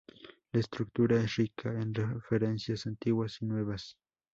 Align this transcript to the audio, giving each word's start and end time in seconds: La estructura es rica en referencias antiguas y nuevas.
La 0.51 0.59
estructura 0.59 1.21
es 1.21 1.35
rica 1.35 1.79
en 1.79 1.93
referencias 1.93 2.87
antiguas 2.87 3.37
y 3.41 3.45
nuevas. 3.45 3.99